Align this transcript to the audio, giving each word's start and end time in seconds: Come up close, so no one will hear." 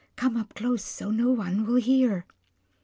Come 0.15 0.35
up 0.35 0.55
close, 0.55 0.83
so 0.83 1.11
no 1.11 1.29
one 1.29 1.63
will 1.63 1.75
hear." 1.75 2.25